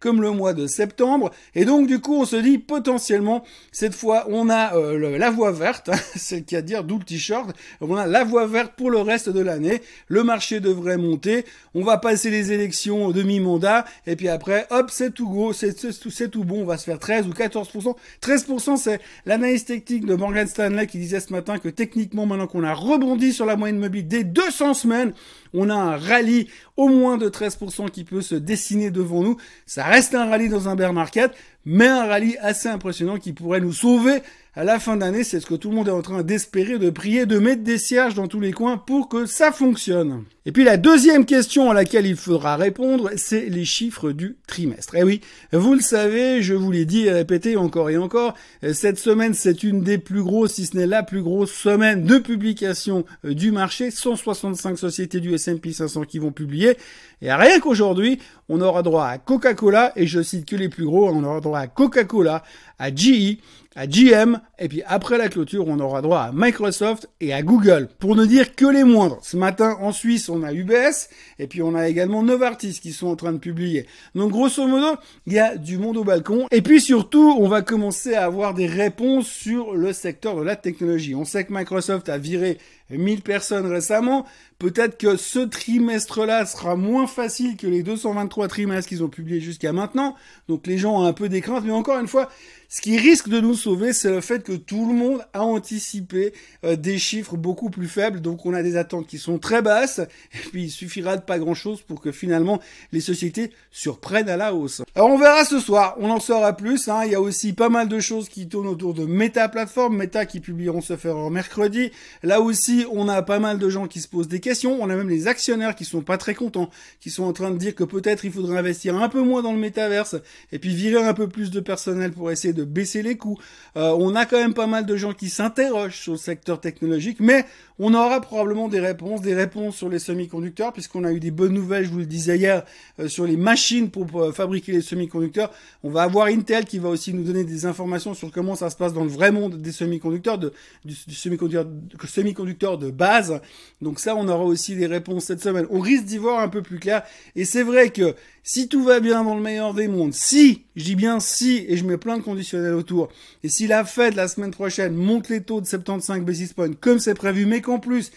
comme 0.00 0.20
le 0.20 0.30
mois 0.30 0.52
de 0.52 0.66
septembre. 0.66 1.30
Et 1.54 1.64
donc 1.64 1.86
du 1.86 2.00
coup, 2.00 2.14
on 2.14 2.24
se 2.24 2.36
dit 2.36 2.58
potentiellement, 2.58 3.44
cette 3.72 3.94
fois, 3.94 4.26
on 4.28 4.48
a 4.50 4.74
euh, 4.76 5.18
la 5.18 5.30
voie 5.30 5.52
verte, 5.52 5.88
hein, 5.88 5.98
c'est 6.16 6.52
de 6.52 6.60
dire, 6.60 6.84
d'où 6.84 6.98
le 6.98 7.04
t-shirt. 7.04 7.50
On 7.80 7.96
a 7.96 8.06
la 8.06 8.24
voie 8.24 8.46
verte 8.46 8.72
pour 8.76 8.90
le 8.90 8.98
reste 8.98 9.28
de 9.28 9.40
l'année. 9.40 9.82
Le 10.08 10.22
marché 10.24 10.60
devrait 10.60 10.96
monter. 10.96 11.44
On 11.74 11.82
va 11.82 11.98
passer 11.98 12.30
les 12.30 12.52
élections 12.52 13.10
demi-mandat. 13.10 13.84
Et 14.06 14.16
puis 14.16 14.28
après, 14.28 14.66
hop, 14.70 14.90
c'est 14.90 15.12
tout 15.12 15.28
gros, 15.28 15.52
c'est 15.52 16.30
tout 16.30 16.44
bon. 16.44 16.62
On 16.62 16.64
va 16.64 16.76
se 16.76 16.84
faire 16.84 16.98
13 16.98 17.26
ou 17.26 17.30
14%. 17.30 17.94
13%, 18.22 18.76
c'est 18.76 19.00
l'analyse 19.26 19.64
technique 19.64 20.06
de 20.06 20.14
Morgan 20.14 20.46
Stanley 20.46 20.86
qui 20.86 20.98
disait 20.98 21.20
ce 21.20 21.32
matin 21.32 21.58
que 21.58 21.68
techniquement, 21.68 22.26
maintenant 22.26 22.46
qu'on 22.46 22.64
a 22.64 22.74
rebondi 22.74 23.32
sur 23.32 23.46
la 23.46 23.56
moyenne 23.56 23.78
mobile 23.78 24.06
des 24.06 24.24
200 24.24 24.74
semaines, 24.74 25.12
on 25.52 25.70
a 25.70 25.74
un 25.74 25.96
rallye 25.96 26.48
au 26.76 26.88
moins 26.88 27.16
de 27.16 27.28
13% 27.28 27.90
qui 27.90 28.04
peut 28.04 28.20
se 28.20 28.34
dessiner 28.34 28.90
devant 28.90 29.22
nous. 29.22 29.36
Ça 29.66 29.84
reste 29.84 30.14
un 30.14 30.28
rallye 30.28 30.48
dans 30.48 30.68
un 30.68 30.76
bear 30.76 30.92
market, 30.92 31.32
mais 31.66 31.86
un 31.86 32.06
rallye 32.06 32.36
assez 32.40 32.68
impressionnant 32.68 33.18
qui 33.18 33.32
pourrait 33.32 33.60
nous 33.60 33.72
sauver 33.72 34.20
à 34.56 34.62
la 34.62 34.78
fin 34.78 34.96
d'année, 34.96 35.24
c'est 35.24 35.40
ce 35.40 35.46
que 35.46 35.56
tout 35.56 35.70
le 35.70 35.74
monde 35.74 35.88
est 35.88 35.92
en 35.92 36.02
train 36.02 36.22
d'espérer, 36.22 36.78
de 36.78 36.88
prier, 36.88 37.26
de 37.26 37.40
mettre 37.40 37.64
des 37.64 37.76
cierges 37.76 38.14
dans 38.14 38.28
tous 38.28 38.38
les 38.38 38.52
coins 38.52 38.78
pour 38.78 39.08
que 39.08 39.26
ça 39.26 39.50
fonctionne. 39.50 40.22
Et 40.46 40.52
puis 40.52 40.62
la 40.62 40.76
deuxième 40.76 41.24
question 41.24 41.70
à 41.70 41.74
laquelle 41.74 42.06
il 42.06 42.14
faudra 42.14 42.54
répondre, 42.54 43.10
c'est 43.16 43.46
les 43.46 43.64
chiffres 43.64 44.12
du 44.12 44.36
trimestre. 44.46 44.94
Et 44.94 45.00
eh 45.00 45.02
oui, 45.02 45.20
vous 45.52 45.74
le 45.74 45.80
savez, 45.80 46.40
je 46.40 46.54
vous 46.54 46.70
l'ai 46.70 46.84
dit 46.84 47.06
et 47.06 47.10
répété 47.10 47.56
encore 47.56 47.90
et 47.90 47.96
encore, 47.96 48.34
cette 48.72 48.98
semaine 48.98 49.34
c'est 49.34 49.64
une 49.64 49.80
des 49.80 49.98
plus 49.98 50.22
grosses, 50.22 50.52
si 50.52 50.66
ce 50.66 50.76
n'est 50.76 50.86
la 50.86 51.02
plus 51.02 51.22
grosse 51.22 51.52
semaine 51.52 52.04
de 52.04 52.18
publication 52.18 53.04
euh, 53.24 53.34
du 53.34 53.50
marché. 53.50 53.90
165 53.90 54.78
sociétés 54.78 55.18
du 55.18 55.34
S&P 55.34 55.72
500 55.72 56.02
qui 56.02 56.20
vont 56.20 56.30
publier. 56.30 56.76
Et 57.22 57.32
rien 57.32 57.58
qu'aujourd'hui, 57.58 58.20
on 58.48 58.60
aura 58.60 58.82
droit 58.82 59.06
à 59.06 59.18
Coca-Cola, 59.18 59.92
et 59.96 60.06
je 60.06 60.22
cite 60.22 60.46
que 60.46 60.56
les 60.56 60.68
plus 60.68 60.84
gros, 60.84 61.08
on 61.08 61.24
aura 61.24 61.40
droit 61.40 61.53
Coca-Cola, 61.72 62.42
à 62.78 62.94
GE, 62.94 63.38
à 63.76 63.86
GM, 63.86 64.40
et 64.58 64.68
puis 64.68 64.82
après 64.86 65.18
la 65.18 65.28
clôture, 65.28 65.66
on 65.66 65.80
aura 65.80 66.00
droit 66.00 66.20
à 66.20 66.30
Microsoft 66.32 67.08
et 67.20 67.32
à 67.32 67.42
Google, 67.42 67.88
pour 67.98 68.14
ne 68.14 68.24
dire 68.24 68.54
que 68.54 68.66
les 68.66 68.84
moindres. 68.84 69.18
Ce 69.22 69.36
matin, 69.36 69.76
en 69.80 69.90
Suisse, 69.90 70.28
on 70.28 70.44
a 70.44 70.52
UBS, 70.52 71.08
et 71.38 71.46
puis 71.48 71.60
on 71.60 71.74
a 71.74 71.88
également 71.88 72.22
Novartis 72.22 72.78
qui 72.80 72.92
sont 72.92 73.08
en 73.08 73.16
train 73.16 73.32
de 73.32 73.38
publier. 73.38 73.86
Donc 74.14 74.30
grosso 74.30 74.64
modo, 74.66 74.96
il 75.26 75.32
y 75.32 75.38
a 75.40 75.56
du 75.56 75.78
monde 75.78 75.96
au 75.96 76.04
balcon, 76.04 76.46
et 76.52 76.62
puis 76.62 76.80
surtout, 76.80 77.36
on 77.38 77.48
va 77.48 77.62
commencer 77.62 78.14
à 78.14 78.24
avoir 78.24 78.54
des 78.54 78.66
réponses 78.66 79.26
sur 79.26 79.74
le 79.74 79.92
secteur 79.92 80.36
de 80.36 80.42
la 80.42 80.56
technologie. 80.56 81.14
On 81.16 81.24
sait 81.24 81.44
que 81.44 81.52
Microsoft 81.52 82.08
a 82.08 82.18
viré 82.18 82.58
1000 82.90 83.22
personnes 83.22 83.66
récemment. 83.66 84.26
Peut-être 84.58 84.98
que 84.98 85.16
ce 85.16 85.40
trimestre-là 85.40 86.46
sera 86.46 86.76
moins 86.76 87.06
facile 87.06 87.56
que 87.56 87.66
les 87.66 87.82
223 87.82 88.48
trimestres 88.48 88.88
qu'ils 88.88 89.02
ont 89.02 89.08
publiés 89.08 89.40
jusqu'à 89.40 89.72
maintenant. 89.72 90.14
Donc 90.48 90.66
les 90.66 90.78
gens 90.78 91.00
ont 91.00 91.04
un 91.04 91.12
peu 91.12 91.28
des 91.28 91.40
craintes. 91.40 91.64
Mais 91.64 91.72
encore 91.72 91.98
une 91.98 92.08
fois, 92.08 92.30
ce 92.74 92.80
qui 92.80 92.98
risque 92.98 93.28
de 93.28 93.38
nous 93.38 93.54
sauver, 93.54 93.92
c'est 93.92 94.10
le 94.10 94.20
fait 94.20 94.42
que 94.42 94.50
tout 94.52 94.88
le 94.88 94.94
monde 94.94 95.24
a 95.32 95.44
anticipé 95.44 96.32
euh, 96.64 96.74
des 96.74 96.98
chiffres 96.98 97.36
beaucoup 97.36 97.70
plus 97.70 97.86
faibles. 97.86 98.20
Donc 98.20 98.44
on 98.46 98.52
a 98.52 98.64
des 98.64 98.76
attentes 98.76 99.06
qui 99.06 99.18
sont 99.18 99.38
très 99.38 99.62
basses. 99.62 100.00
Et 100.00 100.48
puis 100.50 100.64
il 100.64 100.70
suffira 100.70 101.16
de 101.16 101.22
pas 101.22 101.38
grand-chose 101.38 101.82
pour 101.82 102.00
que 102.00 102.10
finalement 102.10 102.60
les 102.90 103.00
sociétés 103.00 103.52
surprennent 103.70 104.28
à 104.28 104.36
la 104.36 104.56
hausse. 104.56 104.82
Alors 104.96 105.08
on 105.08 105.18
verra 105.18 105.44
ce 105.44 105.60
soir, 105.60 105.94
on 106.00 106.10
en 106.10 106.18
saura 106.18 106.56
plus. 106.56 106.88
Hein. 106.88 107.02
Il 107.04 107.12
y 107.12 107.14
a 107.14 107.20
aussi 107.20 107.52
pas 107.52 107.68
mal 107.68 107.86
de 107.86 108.00
choses 108.00 108.28
qui 108.28 108.48
tournent 108.48 108.66
autour 108.66 108.92
de 108.92 109.04
Meta 109.04 109.48
Platform, 109.48 109.96
Meta 109.96 110.26
qui 110.26 110.40
publieront 110.40 110.80
ce 110.80 110.96
faire 110.96 111.30
mercredi. 111.30 111.92
Là 112.24 112.40
aussi, 112.40 112.86
on 112.90 113.08
a 113.08 113.22
pas 113.22 113.38
mal 113.38 113.60
de 113.60 113.68
gens 113.68 113.86
qui 113.86 114.00
se 114.00 114.08
posent 114.08 114.26
des 114.26 114.40
questions. 114.40 114.78
On 114.80 114.90
a 114.90 114.96
même 114.96 115.08
les 115.08 115.28
actionnaires 115.28 115.76
qui 115.76 115.84
sont 115.84 116.02
pas 116.02 116.18
très 116.18 116.34
contents, 116.34 116.70
qui 116.98 117.10
sont 117.10 117.22
en 117.22 117.32
train 117.32 117.52
de 117.52 117.56
dire 117.56 117.76
que 117.76 117.84
peut-être 117.84 118.24
il 118.24 118.32
faudrait 118.32 118.58
investir 118.58 118.96
un 118.96 119.08
peu 119.08 119.22
moins 119.22 119.42
dans 119.42 119.52
le 119.52 119.58
métaverse 119.58 120.16
et 120.50 120.58
puis 120.58 120.74
virer 120.74 121.04
un 121.04 121.14
peu 121.14 121.28
plus 121.28 121.52
de 121.52 121.60
personnel 121.60 122.10
pour 122.10 122.32
essayer 122.32 122.52
de 122.52 122.63
baisser 122.64 123.02
les 123.02 123.16
coûts. 123.16 123.38
Euh, 123.76 123.94
on 123.98 124.14
a 124.14 124.26
quand 124.26 124.38
même 124.38 124.54
pas 124.54 124.66
mal 124.66 124.86
de 124.86 124.96
gens 124.96 125.12
qui 125.12 125.30
s'interrogent 125.30 125.98
sur 125.98 126.12
le 126.12 126.18
secteur 126.18 126.60
technologique, 126.60 127.18
mais 127.20 127.44
on 127.78 127.92
aura 127.92 128.20
probablement 128.20 128.68
des 128.68 128.78
réponses, 128.78 129.20
des 129.20 129.34
réponses 129.34 129.76
sur 129.76 129.88
les 129.88 129.98
semi-conducteurs, 129.98 130.72
puisqu'on 130.72 131.02
a 131.02 131.12
eu 131.12 131.18
des 131.18 131.32
bonnes 131.32 131.52
nouvelles, 131.52 131.84
je 131.84 131.90
vous 131.90 131.98
le 131.98 132.06
disais 132.06 132.36
hier, 132.36 132.64
euh, 133.00 133.08
sur 133.08 133.26
les 133.26 133.36
machines 133.36 133.90
pour, 133.90 134.06
euh, 134.22 134.32
fabriquer 134.32 134.70
les 134.70 134.80
semi-conducteurs. 134.80 135.50
On 135.82 135.90
va 135.90 136.02
avoir 136.02 136.26
Intel 136.26 136.66
qui 136.66 136.78
va 136.78 136.88
aussi 136.88 137.12
nous 137.12 137.24
donner 137.24 137.42
des 137.42 137.66
informations 137.66 138.14
sur 138.14 138.30
comment 138.30 138.54
ça 138.54 138.70
se 138.70 138.76
passe 138.76 138.92
dans 138.92 139.02
le 139.02 139.10
vrai 139.10 139.32
monde 139.32 139.60
des 139.60 139.72
semi-conducteurs, 139.72 140.38
de, 140.38 140.52
du, 140.84 140.94
semi-conducteur, 141.14 142.78
de 142.78 142.90
base. 142.90 143.40
Donc 143.80 143.98
ça, 143.98 144.14
on 144.14 144.28
aura 144.28 144.44
aussi 144.44 144.76
des 144.76 144.86
réponses 144.86 145.24
cette 145.24 145.42
semaine. 145.42 145.66
On 145.70 145.80
risque 145.80 146.04
d'y 146.04 146.18
voir 146.18 146.40
un 146.40 146.48
peu 146.48 146.62
plus 146.62 146.78
clair. 146.78 147.02
Et 147.34 147.44
c'est 147.44 147.64
vrai 147.64 147.90
que 147.90 148.14
si 148.44 148.68
tout 148.68 148.84
va 148.84 149.00
bien 149.00 149.24
dans 149.24 149.34
le 149.34 149.40
meilleur 149.40 149.74
des 149.74 149.88
mondes, 149.88 150.12
si, 150.12 150.64
je 150.76 150.84
dis 150.84 150.94
bien 150.94 151.18
si, 151.18 151.64
et 151.66 151.76
je 151.76 151.84
mets 151.84 151.96
plein 151.96 152.18
de 152.18 152.22
autour, 152.54 153.08
et 153.42 153.48
si 153.48 153.66
la 153.66 153.84
Fed 153.84 154.14
la 154.14 154.28
semaine 154.28 154.50
prochaine 154.50 154.94
monte 154.94 155.28
les 155.28 155.42
taux 155.42 155.60
de 155.60 155.66
75 155.66 156.20
basis 156.22 156.52
points 156.52 156.72
comme 156.72 156.98
c'est 156.98 157.14
prévu, 157.14 157.46
mais 157.46 157.60
qu'en 157.60 157.78
plus, 157.78 158.10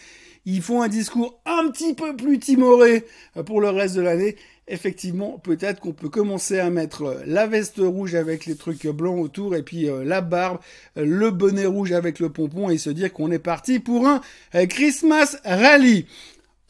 ils 0.50 0.62
font 0.62 0.80
un 0.80 0.88
discours 0.88 1.40
un 1.44 1.70
petit 1.70 1.92
peu 1.92 2.16
plus 2.16 2.38
timoré 2.38 3.04
euh, 3.36 3.42
pour 3.42 3.60
le 3.60 3.68
reste 3.68 3.96
de 3.96 4.00
l'année, 4.00 4.36
effectivement, 4.66 5.38
peut-être 5.38 5.78
qu'on 5.78 5.92
peut 5.92 6.08
commencer 6.08 6.58
à 6.58 6.70
mettre 6.70 7.02
euh, 7.02 7.22
la 7.26 7.46
veste 7.46 7.78
rouge 7.78 8.14
avec 8.14 8.46
les 8.46 8.56
trucs 8.56 8.86
blancs 8.86 9.20
autour 9.20 9.54
et 9.54 9.62
puis 9.62 9.90
euh, 9.90 10.04
la 10.04 10.22
barbe, 10.22 10.58
le 10.96 11.30
bonnet 11.30 11.66
rouge 11.66 11.92
avec 11.92 12.18
le 12.18 12.30
pompon 12.30 12.70
et 12.70 12.78
se 12.78 12.88
dire 12.88 13.12
qu'on 13.12 13.30
est 13.30 13.38
parti 13.38 13.78
pour 13.78 14.08
un 14.08 14.20
Christmas 14.66 15.36
rally. 15.44 16.06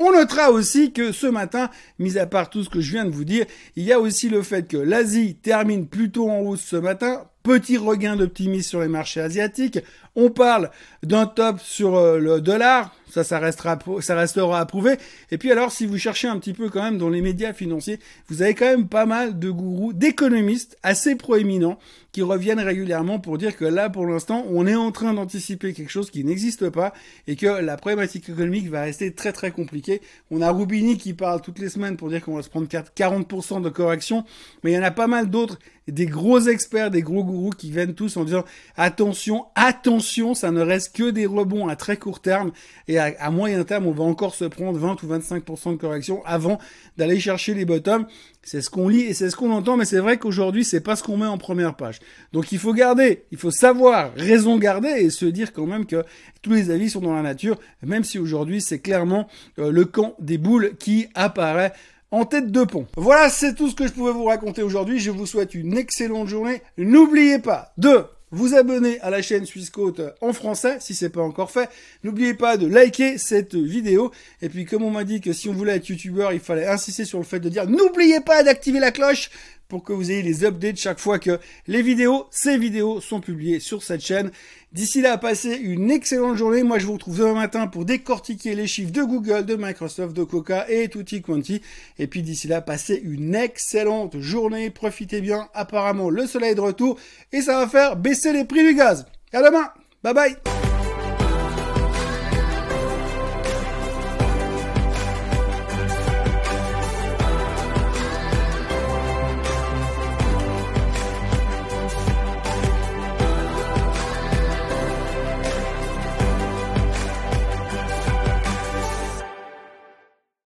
On 0.01 0.13
notera 0.13 0.51
aussi 0.51 0.93
que 0.93 1.11
ce 1.11 1.27
matin, 1.27 1.71
mis 1.99 2.19
à 2.19 2.27
part 2.27 2.51
tout 2.51 2.63
ce 2.63 2.71
que 2.71 2.81
je 2.81 2.93
viens 2.93 3.05
de 3.05 3.11
vous 3.11 3.25
dire, 3.25 3.47
il 3.75 3.83
y 3.85 3.93
a 3.93 3.99
aussi 3.99 4.29
le 4.29 4.43
fait 4.43 4.69
que 4.69 4.77
l'Asie 4.77 5.37
termine 5.37 5.89
plutôt 5.89 6.31
en 6.31 6.39
hausse 6.41 6.63
ce 6.63 6.77
matin, 6.77 7.29
Petit 7.49 7.79
regain 7.79 8.15
d'optimisme 8.15 8.69
sur 8.69 8.81
les 8.83 8.89
marchés 8.89 9.23
asiatiques. 9.23 9.79
On 10.15 10.29
parle 10.29 10.71
d'un 11.03 11.25
top 11.25 11.61
sur 11.61 11.97
euh, 11.97 12.19
le 12.19 12.43
dollar. 12.43 12.95
Ça, 13.11 13.25
ça 13.25 13.39
restera, 13.39 13.79
ça 14.01 14.15
restera 14.15 14.61
approuvé. 14.61 14.97
Et 15.31 15.39
puis 15.39 15.51
alors, 15.51 15.73
si 15.73 15.87
vous 15.87 15.99
cherchez 15.99 16.29
un 16.29 16.39
petit 16.39 16.53
peu 16.53 16.69
quand 16.69 16.83
même 16.83 16.99
dans 16.99 17.09
les 17.09 17.23
médias 17.23 17.53
financiers, 17.53 17.99
vous 18.29 18.43
avez 18.43 18.55
quand 18.55 18.67
même 18.67 18.89
pas 18.89 19.07
mal 19.07 19.39
de 19.39 19.51
gourous, 19.51 19.93
d'économistes 19.93 20.77
assez 20.83 21.17
proéminents 21.17 21.79
qui 22.13 22.23
reviennent 22.23 22.61
régulièrement 22.61 23.19
pour 23.19 23.39
dire 23.39 23.57
que 23.57 23.65
là, 23.65 23.91
pour 23.91 24.07
l'instant, 24.07 24.45
on 24.51 24.67
est 24.67 24.75
en 24.75 24.91
train 24.93 25.15
d'anticiper 25.15 25.73
quelque 25.73 25.91
chose 25.91 26.11
qui 26.11 26.25
n'existe 26.25 26.71
pas 26.71 26.93
et 27.27 27.37
que 27.37 27.47
la 27.47 27.77
problématique 27.77 28.29
économique 28.29 28.69
va 28.69 28.83
rester 28.83 29.13
très 29.13 29.33
très 29.33 29.51
compliquée. 29.51 30.01
On 30.31 30.41
a 30.41 30.51
Rubini 30.51 30.97
qui 30.97 31.13
parle 31.13 31.43
toutes 31.43 31.59
les 31.59 31.69
semaines 31.69 31.97
pour 31.97 32.09
dire 32.09 32.25
qu'on 32.25 32.37
va 32.37 32.43
se 32.43 32.49
prendre 32.49 32.67
40% 32.67 33.63
de 33.63 33.69
correction, 33.69 34.25
mais 34.65 34.73
il 34.73 34.75
y 34.75 34.79
en 34.79 34.83
a 34.83 34.91
pas 34.91 35.07
mal 35.07 35.29
d'autres 35.31 35.59
des 35.87 36.07
gros 36.07 36.41
experts, 36.41 36.91
des 36.91 37.03
gros 37.03 37.25
gourous 37.25 37.51
qui 37.51 37.71
viennent 37.71 37.95
tous 37.95 38.17
en 38.17 38.25
disant 38.25 38.45
attention, 38.77 39.47
attention, 39.55 40.35
ça 40.35 40.51
ne 40.51 40.61
reste 40.61 40.95
que 40.95 41.11
des 41.11 41.27
rebonds 41.27 41.69
à 41.69 41.77
très 41.77 41.97
court 41.97 42.21
terme 42.21 42.53
à, 42.99 43.31
moyen 43.31 43.65
terme, 43.65 43.87
on 43.87 43.93
va 43.93 44.05
encore 44.05 44.35
se 44.35 44.45
prendre 44.45 44.79
20 44.79 45.03
ou 45.03 45.07
25% 45.07 45.73
de 45.73 45.77
correction 45.77 46.23
avant 46.25 46.59
d'aller 46.97 47.21
chercher 47.21 47.55
les 47.55 47.65
bottoms. 47.65 48.07
C'est 48.43 48.61
ce 48.61 48.71
qu'on 48.71 48.89
lit 48.89 49.03
et 49.03 49.15
c'est 49.15 49.31
ce 49.31 49.37
qu'on 49.37 49.51
entend, 49.51 49.77
mais 49.77 49.85
c'est 49.85 49.99
vrai 49.99 50.19
qu'aujourd'hui, 50.19 50.65
c'est 50.65 50.81
pas 50.81 50.97
ce 50.97 51.03
qu'on 51.03 51.17
met 51.17 51.27
en 51.27 51.39
première 51.39 51.75
page. 51.75 51.99
Donc 52.33 52.53
il 52.53 52.59
faut 52.59 52.73
garder, 52.73 53.25
il 53.31 53.39
faut 53.39 53.51
savoir 53.51 54.13
raison 54.15 54.59
garder 54.59 54.89
et 54.89 55.11
se 55.11 55.27
dire 55.27 55.53
quand 55.53 55.67
même 55.67 55.87
que 55.87 56.05
tous 56.43 56.53
les 56.53 56.71
avis 56.71 56.91
sont 56.91 57.01
dans 57.01 57.15
la 57.15 57.23
nature, 57.23 57.59
même 57.83 58.05
si 58.05 58.19
aujourd'hui 58.19 58.61
c'est 58.61 58.79
clairement 58.79 59.29
euh, 59.59 59.71
le 59.71 59.85
camp 59.85 60.15
des 60.19 60.39
boules 60.39 60.77
qui 60.79 61.09
apparaît 61.15 61.73
en 62.11 62.25
tête 62.25 62.51
de 62.51 62.65
pont. 62.65 62.87
Voilà, 62.97 63.29
c'est 63.29 63.55
tout 63.55 63.69
ce 63.69 63.75
que 63.75 63.87
je 63.87 63.93
pouvais 63.93 64.13
vous 64.13 64.25
raconter 64.25 64.63
aujourd'hui. 64.63 64.99
Je 64.99 65.11
vous 65.11 65.27
souhaite 65.27 65.55
une 65.55 65.77
excellente 65.77 66.29
journée. 66.29 66.63
N'oubliez 66.79 67.39
pas 67.39 67.73
de 67.77 68.05
vous 68.31 68.55
abonner 68.55 69.01
à 69.01 69.11
la 69.11 69.23
chaîne 69.23 69.47
Suisse 69.47 69.71
Côte 69.71 70.01
en 70.21 70.33
français 70.33 70.79
si 70.81 70.95
c'est 70.95 71.11
pas 71.11 71.23
encore 71.23 71.51
fait. 71.51 71.69
N'oubliez 72.05 72.35
pas 72.35 72.57
de 72.57 72.67
liker 72.67 73.19
cette 73.19 73.55
vidéo. 73.55 74.11
Et 74.43 74.49
puis 74.49 74.65
comme 74.65 74.83
on 74.83 74.91
m'a 74.91 75.05
dit 75.05 75.21
que 75.21 75.33
si 75.33 75.49
on 75.49 75.55
voulait 75.55 75.77
être 75.77 75.89
youtubeur, 75.89 76.33
il 76.33 76.41
fallait 76.41 76.67
insister 76.67 77.05
sur 77.05 77.19
le 77.19 77.25
fait 77.25 77.41
de 77.41 77.49
dire 77.49 77.67
n'oubliez 77.69 78.21
pas 78.21 78.43
d'activer 78.43 78.81
la 78.81 78.91
cloche 78.91 79.31
pour 79.69 79.83
que 79.85 79.93
vous 79.93 80.11
ayez 80.11 80.23
les 80.23 80.45
updates 80.45 80.79
chaque 80.79 80.99
fois 80.99 81.19
que 81.19 81.39
les 81.67 81.83
vidéos, 81.83 82.27
ces 82.31 82.57
vidéos 82.57 83.01
sont 83.01 83.21
publiées 83.21 83.61
sur 83.61 83.83
cette 83.83 84.01
chaîne. 84.01 84.31
D'ici 84.73 85.01
là, 85.01 85.17
passez 85.17 85.55
une 85.55 85.91
excellente 85.91 86.37
journée. 86.37 86.63
Moi, 86.63 86.79
je 86.79 86.87
vous 86.87 86.93
retrouve 86.93 87.19
demain 87.19 87.35
matin 87.35 87.67
pour 87.69 87.87
décortiquer 87.87 88.55
les 88.55 88.67
chiffres 88.67 88.93
de 88.93 89.03
Google, 89.03 89.47
de 89.47 89.57
Microsoft, 89.57 90.15
de 90.15 90.25
Coca 90.25 90.67
et 90.69 90.89
tutti 90.89 91.23
quanti. 91.23 91.63
Et 91.99 92.07
puis 92.07 92.23
d'ici 92.23 92.49
là, 92.49 92.61
passez 92.61 93.01
une 93.03 93.35
excellente 93.35 94.21
journée. 94.21 94.69
Profitez 94.69 95.23
bien. 95.23 95.49
Apparemment, 95.55 96.11
le 96.11 96.27
soleil 96.27 96.53
est 96.53 96.55
de 96.55 96.61
retour 96.61 96.99
et 97.33 97.41
ça 97.41 97.59
va 97.59 97.67
faire 97.67 97.97
baisser 97.97 98.33
les 98.33 98.45
prix 98.45 98.67
du 98.67 98.75
gaz. 98.75 99.07
À 99.33 99.43
demain. 99.43 99.69
Bye 100.03 100.15
bye. 100.15 100.58